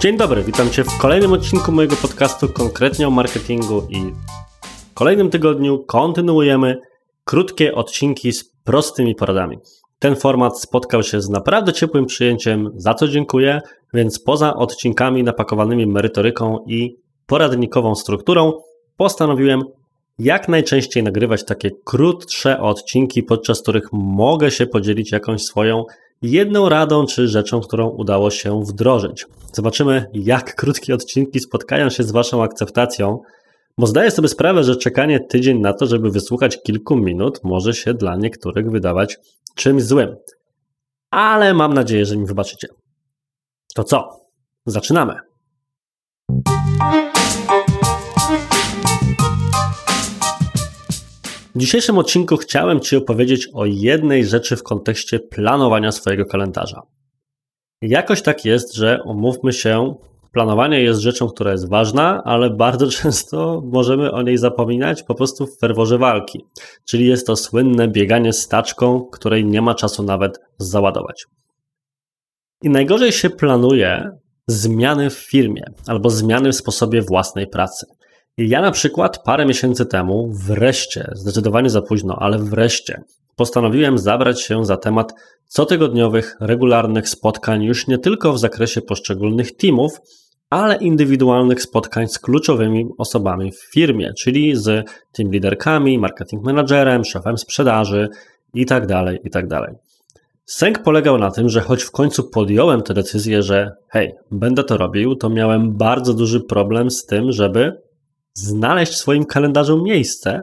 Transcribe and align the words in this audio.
Dzień 0.00 0.16
dobry, 0.16 0.44
witam 0.44 0.70
Cię 0.70 0.84
w 0.84 0.98
kolejnym 0.98 1.32
odcinku 1.32 1.72
mojego 1.72 1.96
podcastu 1.96 2.48
konkretnie 2.48 3.08
o 3.08 3.10
marketingu 3.10 3.86
i 3.88 4.12
w 4.90 4.94
kolejnym 4.94 5.30
tygodniu 5.30 5.84
kontynuujemy 5.86 6.76
krótkie 7.24 7.74
odcinki 7.74 8.32
z 8.32 8.44
prostymi 8.64 9.14
poradami. 9.14 9.58
Ten 9.98 10.16
format 10.16 10.60
spotkał 10.60 11.02
się 11.02 11.20
z 11.20 11.28
naprawdę 11.28 11.72
ciepłym 11.72 12.06
przyjęciem, 12.06 12.70
za 12.76 12.94
co 12.94 13.08
dziękuję, 13.08 13.60
więc 13.94 14.22
poza 14.22 14.54
odcinkami 14.54 15.24
napakowanymi 15.24 15.86
merytoryką 15.86 16.64
i 16.66 16.96
poradnikową 17.30 17.94
strukturą, 17.94 18.52
postanowiłem 18.96 19.62
jak 20.18 20.48
najczęściej 20.48 21.02
nagrywać 21.02 21.44
takie 21.44 21.70
krótsze 21.84 22.60
odcinki, 22.60 23.22
podczas 23.22 23.62
których 23.62 23.92
mogę 23.92 24.50
się 24.50 24.66
podzielić 24.66 25.12
jakąś 25.12 25.42
swoją 25.42 25.84
jedną 26.22 26.68
radą 26.68 27.06
czy 27.06 27.28
rzeczą, 27.28 27.60
którą 27.60 27.88
udało 27.88 28.30
się 28.30 28.62
wdrożyć. 28.64 29.26
Zobaczymy, 29.52 30.06
jak 30.14 30.54
krótkie 30.54 30.94
odcinki 30.94 31.40
spotkają 31.40 31.90
się 31.90 32.02
z 32.02 32.10
Waszą 32.10 32.42
akceptacją, 32.42 33.20
bo 33.78 33.86
zdaję 33.86 34.10
sobie 34.10 34.28
sprawę, 34.28 34.64
że 34.64 34.76
czekanie 34.76 35.20
tydzień 35.20 35.60
na 35.60 35.72
to, 35.72 35.86
żeby 35.86 36.10
wysłuchać 36.10 36.62
kilku 36.62 36.96
minut, 36.96 37.40
może 37.44 37.74
się 37.74 37.94
dla 37.94 38.16
niektórych 38.16 38.70
wydawać 38.70 39.16
czymś 39.56 39.82
złym. 39.82 40.16
Ale 41.10 41.54
mam 41.54 41.74
nadzieję, 41.74 42.06
że 42.06 42.16
mi 42.16 42.26
wybaczycie. 42.26 42.68
To 43.74 43.84
co? 43.84 44.08
Zaczynamy. 44.66 45.30
W 51.54 51.58
dzisiejszym 51.58 51.98
odcinku 51.98 52.36
chciałem 52.36 52.80
Ci 52.80 52.96
opowiedzieć 52.96 53.48
o 53.54 53.64
jednej 53.64 54.24
rzeczy 54.24 54.56
w 54.56 54.62
kontekście 54.62 55.18
planowania 55.18 55.92
swojego 55.92 56.24
kalendarza. 56.24 56.82
Jakoś 57.82 58.22
tak 58.22 58.44
jest, 58.44 58.74
że 58.74 59.02
umówmy 59.04 59.52
się, 59.52 59.94
planowanie 60.32 60.80
jest 60.80 61.00
rzeczą, 61.00 61.28
która 61.28 61.52
jest 61.52 61.68
ważna, 61.68 62.22
ale 62.24 62.50
bardzo 62.50 62.86
często 63.02 63.62
możemy 63.64 64.12
o 64.12 64.22
niej 64.22 64.38
zapominać 64.38 65.02
po 65.02 65.14
prostu 65.14 65.46
w 65.46 65.58
ferworze 65.58 65.98
walki. 65.98 66.44
Czyli 66.84 67.06
jest 67.06 67.26
to 67.26 67.36
słynne 67.36 67.88
bieganie 67.88 68.32
z 68.32 68.48
taczką, 68.48 69.04
której 69.12 69.44
nie 69.44 69.62
ma 69.62 69.74
czasu 69.74 70.02
nawet 70.02 70.38
załadować. 70.58 71.24
I 72.62 72.70
najgorzej 72.70 73.12
się 73.12 73.30
planuje 73.30 74.10
zmiany 74.46 75.10
w 75.10 75.14
firmie 75.14 75.62
albo 75.86 76.10
zmiany 76.10 76.52
w 76.52 76.56
sposobie 76.56 77.02
własnej 77.02 77.46
pracy. 77.46 77.86
Ja 78.42 78.60
na 78.60 78.70
przykład 78.70 79.22
parę 79.24 79.46
miesięcy 79.46 79.86
temu, 79.86 80.30
wreszcie, 80.32 81.10
zdecydowanie 81.12 81.70
za 81.70 81.82
późno, 81.82 82.16
ale 82.20 82.38
wreszcie, 82.38 83.02
postanowiłem 83.36 83.98
zabrać 83.98 84.42
się 84.42 84.64
za 84.64 84.76
temat 84.76 85.12
cotygodniowych, 85.46 86.36
regularnych 86.40 87.08
spotkań 87.08 87.62
już 87.62 87.86
nie 87.86 87.98
tylko 87.98 88.32
w 88.32 88.38
zakresie 88.38 88.82
poszczególnych 88.82 89.56
teamów, 89.56 90.00
ale 90.50 90.76
indywidualnych 90.76 91.62
spotkań 91.62 92.08
z 92.08 92.18
kluczowymi 92.18 92.86
osobami 92.98 93.52
w 93.52 93.72
firmie, 93.72 94.12
czyli 94.18 94.56
z 94.56 94.90
team 95.12 95.32
liderkami, 95.32 95.98
marketing 95.98 96.44
managerem, 96.44 97.04
szefem 97.04 97.38
sprzedaży 97.38 98.08
itd., 98.54 98.86
tak 98.86 99.24
itd. 99.24 99.48
Tak 99.48 99.70
Sęk 100.44 100.82
polegał 100.82 101.18
na 101.18 101.30
tym, 101.30 101.48
że 101.48 101.60
choć 101.60 101.82
w 101.82 101.90
końcu 101.90 102.30
podjąłem 102.30 102.82
tę 102.82 102.94
decyzję, 102.94 103.42
że 103.42 103.70
hej, 103.88 104.12
będę 104.30 104.64
to 104.64 104.76
robił, 104.76 105.16
to 105.16 105.30
miałem 105.30 105.76
bardzo 105.76 106.14
duży 106.14 106.40
problem 106.40 106.90
z 106.90 107.06
tym, 107.06 107.32
żeby 107.32 107.89
znaleźć 108.34 108.92
w 108.92 108.96
swoim 108.96 109.24
kalendarzu 109.24 109.82
miejsce, 109.82 110.42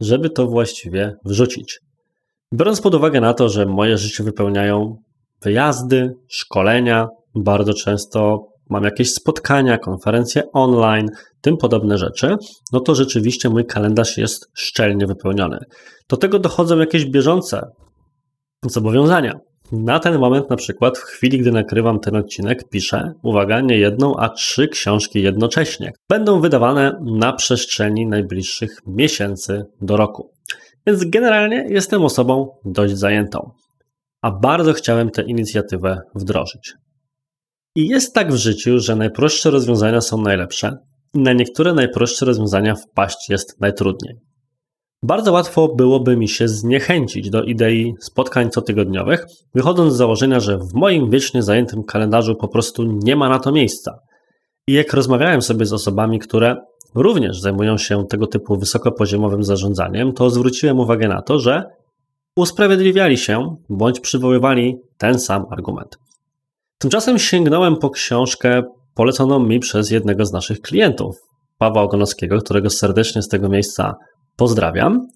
żeby 0.00 0.30
to 0.30 0.46
właściwie 0.46 1.14
wrzucić. 1.24 1.80
Biorąc 2.54 2.80
pod 2.80 2.94
uwagę 2.94 3.20
na 3.20 3.34
to, 3.34 3.48
że 3.48 3.66
moje 3.66 3.98
życie 3.98 4.24
wypełniają 4.24 4.96
wyjazdy, 5.42 6.14
szkolenia, 6.28 7.08
bardzo 7.34 7.74
często 7.74 8.46
mam 8.70 8.84
jakieś 8.84 9.12
spotkania, 9.14 9.78
konferencje 9.78 10.42
online, 10.52 11.08
tym 11.40 11.56
podobne 11.56 11.98
rzeczy, 11.98 12.36
no 12.72 12.80
to 12.80 12.94
rzeczywiście 12.94 13.48
mój 13.48 13.66
kalendarz 13.66 14.16
jest 14.16 14.50
szczelnie 14.54 15.06
wypełniony. 15.06 15.58
Do 16.08 16.16
tego 16.16 16.38
dochodzą 16.38 16.78
jakieś 16.78 17.04
bieżące 17.04 17.62
zobowiązania. 18.62 19.32
Na 19.72 19.98
ten 19.98 20.18
moment, 20.18 20.50
na 20.50 20.56
przykład, 20.56 20.98
w 20.98 21.02
chwili, 21.02 21.38
gdy 21.38 21.52
nakrywam 21.52 22.00
ten 22.00 22.16
odcinek, 22.16 22.68
piszę, 22.68 23.12
uwaga, 23.22 23.60
nie 23.60 23.78
jedną, 23.78 24.16
a 24.16 24.28
trzy 24.28 24.68
książki 24.68 25.22
jednocześnie. 25.22 25.92
Będą 26.08 26.40
wydawane 26.40 27.00
na 27.04 27.32
przestrzeni 27.32 28.06
najbliższych 28.06 28.70
miesięcy 28.86 29.64
do 29.80 29.96
roku. 29.96 30.30
Więc 30.86 31.04
generalnie 31.04 31.66
jestem 31.68 32.04
osobą 32.04 32.48
dość 32.64 32.96
zajętą, 32.96 33.50
a 34.22 34.30
bardzo 34.30 34.72
chciałem 34.72 35.10
tę 35.10 35.22
inicjatywę 35.22 36.00
wdrożyć. 36.14 36.74
I 37.74 37.88
jest 37.88 38.14
tak 38.14 38.32
w 38.32 38.36
życiu, 38.36 38.78
że 38.78 38.96
najprostsze 38.96 39.50
rozwiązania 39.50 40.00
są 40.00 40.22
najlepsze, 40.22 40.76
i 41.14 41.18
na 41.18 41.32
niektóre 41.32 41.74
najprostsze 41.74 42.26
rozwiązania 42.26 42.74
wpaść 42.74 43.28
jest 43.28 43.60
najtrudniej. 43.60 44.27
Bardzo 45.02 45.32
łatwo 45.32 45.68
byłoby 45.68 46.16
mi 46.16 46.28
się 46.28 46.48
zniechęcić 46.48 47.30
do 47.30 47.42
idei 47.42 47.94
spotkań 48.00 48.50
cotygodniowych, 48.50 49.26
wychodząc 49.54 49.94
z 49.94 49.96
założenia, 49.96 50.40
że 50.40 50.58
w 50.58 50.74
moim 50.74 51.10
wiecznie 51.10 51.42
zajętym 51.42 51.84
kalendarzu 51.84 52.36
po 52.36 52.48
prostu 52.48 52.82
nie 52.84 53.16
ma 53.16 53.28
na 53.28 53.38
to 53.38 53.52
miejsca. 53.52 53.98
I 54.66 54.72
jak 54.72 54.92
rozmawiałem 54.92 55.42
sobie 55.42 55.66
z 55.66 55.72
osobami, 55.72 56.18
które 56.18 56.56
również 56.94 57.40
zajmują 57.40 57.78
się 57.78 58.06
tego 58.06 58.26
typu 58.26 58.56
wysokopoziomowym 58.56 59.42
zarządzaniem, 59.42 60.12
to 60.12 60.30
zwróciłem 60.30 60.80
uwagę 60.80 61.08
na 61.08 61.22
to, 61.22 61.38
że 61.38 61.64
usprawiedliwiali 62.36 63.18
się 63.18 63.56
bądź 63.68 64.00
przywoływali 64.00 64.76
ten 64.98 65.18
sam 65.18 65.44
argument. 65.50 65.98
Tymczasem 66.78 67.18
sięgnąłem 67.18 67.76
po 67.76 67.90
książkę 67.90 68.62
poleconą 68.94 69.38
mi 69.38 69.60
przez 69.60 69.90
jednego 69.90 70.26
z 70.26 70.32
naszych 70.32 70.60
klientów, 70.60 71.16
Pawła 71.58 71.82
Ogonowskiego, 71.82 72.38
którego 72.38 72.70
serdecznie 72.70 73.22
z 73.22 73.28
tego 73.28 73.48
miejsca 73.48 73.94
pozdrawiam, 74.38 75.08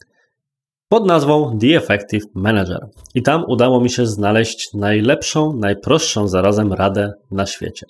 pod 0.88 1.06
nazwą 1.06 1.58
The 1.58 1.76
Effective 1.76 2.24
Manager. 2.34 2.86
I 3.14 3.22
tam 3.22 3.44
udało 3.48 3.80
mi 3.80 3.90
się 3.90 4.06
znaleźć 4.06 4.74
najlepszą, 4.74 5.56
najprostszą 5.56 6.28
zarazem 6.28 6.72
radę 6.72 7.12
na 7.30 7.46
świecie. 7.46 7.86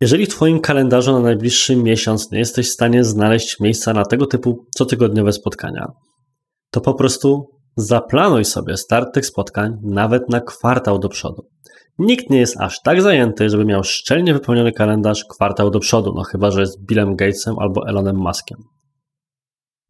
Jeżeli 0.00 0.26
w 0.26 0.28
Twoim 0.28 0.60
kalendarzu 0.60 1.12
na 1.12 1.20
najbliższy 1.20 1.76
miesiąc 1.76 2.30
nie 2.30 2.38
jesteś 2.38 2.68
w 2.68 2.72
stanie 2.72 3.04
znaleźć 3.04 3.60
miejsca 3.60 3.92
na 3.92 4.04
tego 4.04 4.26
typu 4.26 4.66
cotygodniowe 4.76 5.32
spotkania, 5.32 5.86
to 6.70 6.80
po 6.80 6.94
prostu 6.94 7.48
zaplanuj 7.76 8.44
sobie 8.44 8.76
start 8.76 9.14
tych 9.14 9.26
spotkań 9.26 9.76
nawet 9.82 10.28
na 10.28 10.40
kwartał 10.40 10.98
do 10.98 11.08
przodu. 11.08 11.42
Nikt 11.98 12.30
nie 12.30 12.38
jest 12.38 12.60
aż 12.60 12.80
tak 12.82 13.02
zajęty, 13.02 13.50
żeby 13.50 13.64
miał 13.64 13.84
szczelnie 13.84 14.34
wypełniony 14.34 14.72
kalendarz 14.72 15.24
kwartał 15.24 15.70
do 15.70 15.80
przodu, 15.80 16.12
no 16.16 16.22
chyba, 16.22 16.50
że 16.50 16.60
jest 16.60 16.84
Billem 16.84 17.16
Gatesem 17.16 17.58
albo 17.58 17.88
Elonem 17.88 18.16
Muskiem. 18.16 18.73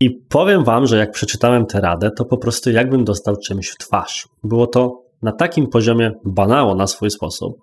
I 0.01 0.11
powiem 0.11 0.65
Wam, 0.65 0.87
że 0.87 0.97
jak 0.97 1.13
przeczytałem 1.13 1.67
tę 1.67 1.81
radę, 1.81 2.11
to 2.11 2.25
po 2.25 2.39
prostu 2.39 2.71
jakbym 2.71 3.05
dostał 3.05 3.37
czymś 3.37 3.69
w 3.69 3.79
twarz. 3.79 4.29
Było 4.45 4.67
to 4.67 5.03
na 5.23 5.33
takim 5.33 5.67
poziomie 5.67 6.13
banało 6.25 6.75
na 6.75 6.87
swój 6.87 7.11
sposób, 7.11 7.57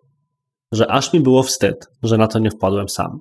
że 0.72 0.91
aż 0.91 1.14
mi 1.14 1.20
było 1.20 1.44
wstyd, 1.44 1.88
że 2.03 2.18
na 2.18 2.28
to 2.28 2.40
nie 2.40 2.52
wpadłem 2.52 2.90
sam. 2.90 3.20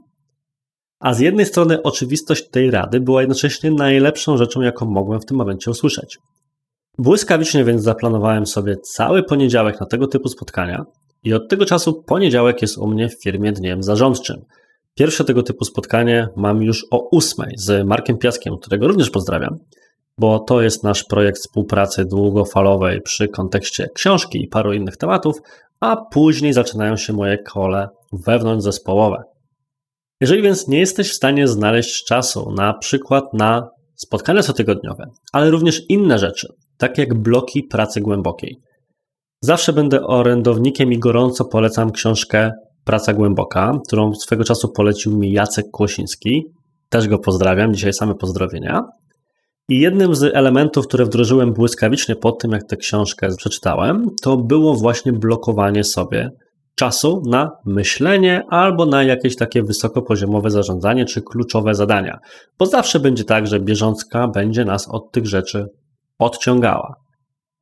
A 1.00 1.15
z 1.15 1.20
jednej 1.20 1.47
strony 1.47 1.82
oczywistość 1.82 2.50
tej 2.50 2.70
rady 2.70 3.00
była 3.00 3.20
jednocześnie 3.20 3.70
najlepszą 3.70 4.37
rzeczą, 4.37 4.60
jaką 4.60 4.87
mogłem 4.87 5.20
w 5.20 5.25
tym 5.25 5.37
momencie 5.37 5.70
usłyszeć. 5.70 6.19
Błyskawicznie 6.99 7.65
więc 7.65 7.82
zaplanowałem 7.82 8.47
sobie 8.47 8.76
cały 8.76 9.22
poniedziałek 9.22 9.81
na 9.81 9.87
tego 9.87 10.06
typu 10.06 10.28
spotkania 10.28 10.84
i 11.25 11.34
od 11.34 11.49
tego 11.49 11.66
czasu 11.66 12.03
poniedziałek 12.03 12.62
jest 12.62 12.78
u 12.78 12.87
mnie 12.87 13.09
w 13.09 13.22
firmie 13.22 13.53
dniem 13.53 13.82
zarządczym– 13.82 14.37
Pierwsze 14.94 15.24
tego 15.24 15.42
typu 15.42 15.64
spotkanie 15.64 16.28
mam 16.36 16.62
już 16.62 16.86
o 16.90 17.08
ósmej 17.08 17.54
z 17.56 17.87
Markiem 17.87 18.19
Piaskiem, 18.19 18.54
którego 18.60 18.88
również 18.88 19.10
pozdrawiam, 19.10 19.58
bo 20.19 20.38
to 20.38 20.62
jest 20.62 20.84
nasz 20.84 21.04
projekt 21.04 21.38
współpracy 21.38 22.04
długofalowej 22.04 23.00
przy 23.02 23.28
kontekście 23.28 23.88
książki 23.94 24.42
i 24.42 24.48
paru 24.48 24.72
innych 24.72 24.96
tematów, 24.96 25.37
a 25.81 25.96
później 25.96 26.52
zaczynają 26.52 26.96
się 26.96 27.12
moje 27.12 27.38
kole 27.38 27.88
wewnątrzzespołowe. 28.12 29.22
Jeżeli 30.20 30.42
więc 30.42 30.69
nie 30.69 30.78
jesteś 30.78 31.10
w 31.10 31.16
stanie 31.16 31.48
znaleźć 31.48 32.04
czasu 32.04 32.52
na 32.52 32.75
przykład 32.75 33.25
na 33.34 33.69
spotkania 33.94 34.43
cotygodniowe, 34.43 35.04
ale 35.32 35.50
również 35.50 35.82
inne 35.88 36.19
rzeczy, 36.19 36.48
takie 36.78 37.02
jak 37.02 37.14
bloki 37.14 37.62
pracy 37.62 38.00
głębokiej, 38.00 38.56
zawsze 39.40 39.72
będę 39.72 40.06
orędownikiem 40.06 40.93
i 40.93 40.98
gorąco 40.98 41.44
polecam 41.44 41.93
książkę 41.93 42.52
Praca 42.90 43.14
Głęboka, 43.14 43.72
którą 43.87 44.14
swego 44.14 44.44
czasu 44.44 44.69
polecił 44.69 45.19
mi 45.19 45.32
Jacek 45.32 45.66
Kłosiński. 45.70 46.46
Też 46.88 47.08
go 47.08 47.19
pozdrawiam, 47.19 47.75
dzisiaj 47.75 47.92
same 47.92 48.14
pozdrowienia. 48.14 48.82
I 49.69 49.81
jednym 49.81 50.14
z 50.14 50.22
elementów, 50.22 50.87
które 50.87 51.04
wdrożyłem 51.04 51.52
błyskawicznie 51.52 52.16
po 52.16 52.32
tym, 52.32 52.50
jak 52.50 52.64
tę 52.64 52.76
książkę 52.76 53.28
przeczytałem, 53.37 54.06
to 54.22 54.37
było 54.37 54.75
właśnie 54.75 55.12
blokowanie 55.12 55.84
sobie 55.84 56.31
czasu 56.75 57.22
na 57.26 57.50
myślenie 57.64 58.42
albo 58.48 58.87
na 58.87 59.02
jakieś 59.02 59.36
takie 59.36 59.62
wysokopoziomowe 59.62 60.50
zarządzanie 60.50 61.04
czy 61.04 61.22
kluczowe 61.22 61.75
zadania, 61.75 62.19
bo 62.58 62.66
zawsze 62.66 63.00
będzie 63.00 63.25
tak, 63.25 63.46
że 63.46 63.60
bieżączka 63.60 64.28
będzie 64.28 64.64
nas 64.64 64.88
od 64.88 65.12
tych 65.12 65.26
rzeczy 65.26 65.66
odciągała. 66.19 66.94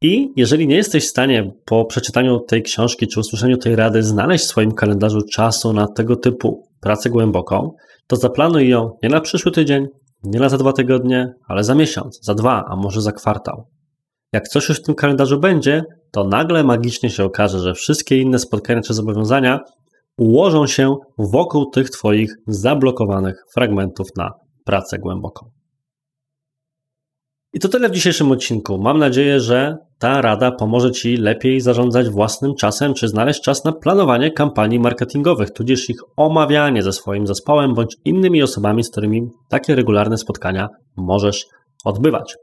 I 0.02 0.32
jeżeli 0.36 0.68
nie 0.68 0.76
jesteś 0.76 1.06
w 1.06 1.10
stanie 1.10 1.52
po 1.64 1.84
przeczytaniu 1.84 2.40
tej 2.40 2.62
książki 2.62 3.06
czy 3.08 3.20
usłyszeniu 3.20 3.56
tej 3.56 3.76
rady 3.76 4.02
znaleźć 4.02 4.44
w 4.44 4.48
swoim 4.48 4.72
kalendarzu 4.72 5.22
czasu 5.32 5.72
na 5.72 5.86
tego 5.88 6.16
typu 6.16 6.68
pracę 6.80 7.10
głęboką, 7.10 7.72
to 8.06 8.16
zaplanuj 8.16 8.68
ją 8.68 8.90
nie 9.02 9.08
na 9.08 9.20
przyszły 9.20 9.52
tydzień, 9.52 9.86
nie 10.24 10.40
na 10.40 10.48
za 10.48 10.58
dwa 10.58 10.72
tygodnie, 10.72 11.34
ale 11.48 11.64
za 11.64 11.74
miesiąc, 11.74 12.20
za 12.22 12.34
dwa, 12.34 12.64
a 12.68 12.76
może 12.76 13.02
za 13.02 13.12
kwartał. 13.12 13.66
Jak 14.32 14.48
coś 14.48 14.68
już 14.68 14.78
w 14.78 14.82
tym 14.82 14.94
kalendarzu 14.94 15.40
będzie, 15.40 15.84
to 16.10 16.24
nagle 16.24 16.64
magicznie 16.64 17.10
się 17.10 17.24
okaże, 17.24 17.58
że 17.58 17.74
wszystkie 17.74 18.20
inne 18.20 18.38
spotkania 18.38 18.80
czy 18.80 18.94
zobowiązania 18.94 19.60
ułożą 20.18 20.66
się 20.66 20.96
wokół 21.18 21.70
tych 21.70 21.90
Twoich 21.90 22.36
zablokowanych 22.46 23.44
fragmentów 23.54 24.08
na 24.16 24.30
pracę 24.64 24.98
głęboką. 24.98 25.50
I 27.52 27.60
to 27.60 27.68
tyle 27.68 27.88
w 27.88 27.92
dzisiejszym 27.92 28.32
odcinku. 28.32 28.78
Mam 28.78 28.98
nadzieję, 28.98 29.40
że 29.40 29.76
ta 29.98 30.20
rada 30.20 30.52
pomoże 30.52 30.90
Ci 30.90 31.16
lepiej 31.16 31.60
zarządzać 31.60 32.08
własnym 32.08 32.54
czasem, 32.54 32.94
czy 32.94 33.08
znaleźć 33.08 33.40
czas 33.40 33.64
na 33.64 33.72
planowanie 33.72 34.30
kampanii 34.30 34.80
marketingowych, 34.80 35.50
tudzież 35.50 35.90
ich 35.90 36.00
omawianie 36.16 36.82
ze 36.82 36.92
swoim 36.92 37.26
zespołem 37.26 37.74
bądź 37.74 37.96
innymi 38.04 38.42
osobami, 38.42 38.84
z 38.84 38.90
którymi 38.90 39.28
takie 39.48 39.74
regularne 39.74 40.18
spotkania 40.18 40.68
możesz 40.96 41.46
odbywać. 41.84 42.36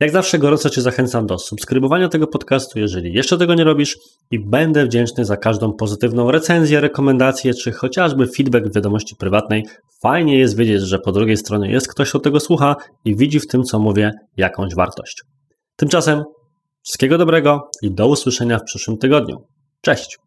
Jak 0.00 0.10
zawsze 0.10 0.38
gorąco 0.38 0.70
Cię 0.70 0.80
zachęcam 0.80 1.26
do 1.26 1.38
subskrybowania 1.38 2.08
tego 2.08 2.26
podcastu, 2.26 2.78
jeżeli 2.78 3.12
jeszcze 3.12 3.38
tego 3.38 3.54
nie 3.54 3.64
robisz 3.64 3.98
i 4.30 4.38
będę 4.38 4.84
wdzięczny 4.84 5.24
za 5.24 5.36
każdą 5.36 5.72
pozytywną 5.72 6.30
recenzję, 6.30 6.80
rekomendację, 6.80 7.54
czy 7.54 7.72
chociażby 7.72 8.26
feedback 8.26 8.66
w 8.66 8.74
wiadomości 8.74 9.16
prywatnej. 9.18 9.66
Fajnie 10.02 10.38
jest 10.38 10.56
wiedzieć, 10.56 10.82
że 10.82 10.98
po 10.98 11.12
drugiej 11.12 11.36
stronie 11.36 11.70
jest 11.70 11.88
ktoś, 11.88 12.08
kto 12.10 12.18
tego 12.18 12.40
słucha 12.40 12.76
i 13.04 13.16
widzi 13.16 13.40
w 13.40 13.46
tym, 13.46 13.62
co 13.62 13.78
mówię, 13.78 14.10
jakąś 14.36 14.74
wartość. 14.74 15.22
Tymczasem 15.76 16.22
wszystkiego 16.82 17.18
dobrego 17.18 17.70
i 17.82 17.90
do 17.90 18.08
usłyszenia 18.08 18.58
w 18.58 18.64
przyszłym 18.64 18.98
tygodniu. 18.98 19.46
Cześć! 19.80 20.18